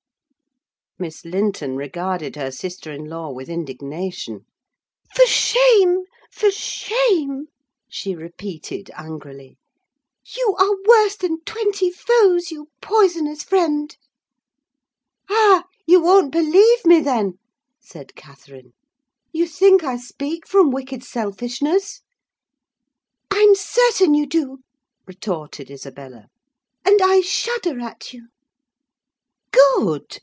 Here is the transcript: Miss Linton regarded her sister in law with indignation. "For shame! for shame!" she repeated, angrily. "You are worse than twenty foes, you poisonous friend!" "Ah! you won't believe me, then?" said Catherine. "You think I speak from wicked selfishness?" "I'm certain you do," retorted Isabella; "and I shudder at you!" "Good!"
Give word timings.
Miss 0.99 1.25
Linton 1.25 1.77
regarded 1.77 2.35
her 2.35 2.51
sister 2.51 2.91
in 2.91 3.05
law 3.05 3.31
with 3.31 3.49
indignation. 3.49 4.45
"For 5.15 5.25
shame! 5.25 6.03
for 6.31 6.51
shame!" 6.51 7.47
she 7.89 8.13
repeated, 8.13 8.91
angrily. 8.93 9.57
"You 10.35 10.55
are 10.59 10.75
worse 10.87 11.15
than 11.15 11.41
twenty 11.43 11.89
foes, 11.89 12.51
you 12.51 12.69
poisonous 12.83 13.41
friend!" 13.41 13.97
"Ah! 15.27 15.63
you 15.87 15.99
won't 16.03 16.31
believe 16.31 16.85
me, 16.85 16.99
then?" 16.99 17.39
said 17.79 18.13
Catherine. 18.15 18.73
"You 19.33 19.47
think 19.47 19.83
I 19.83 19.97
speak 19.97 20.47
from 20.47 20.69
wicked 20.69 21.03
selfishness?" 21.03 22.01
"I'm 23.31 23.55
certain 23.55 24.13
you 24.13 24.27
do," 24.27 24.59
retorted 25.07 25.71
Isabella; 25.71 26.27
"and 26.85 27.01
I 27.01 27.21
shudder 27.21 27.79
at 27.79 28.13
you!" 28.13 28.27
"Good!" 29.51 30.19